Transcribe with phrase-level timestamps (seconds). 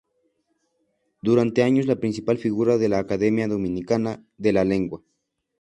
[1.21, 5.03] Durante años la principal figura de la Academia Dominicana de la Lengua.